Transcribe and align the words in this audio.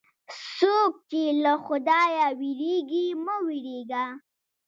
څوک 0.57 0.93
چې 1.09 1.21
له 1.43 1.53
خدایه 1.65 2.27
وېرېږي، 2.39 3.05
مه 3.23 3.35
وېرېږه. 3.45 4.05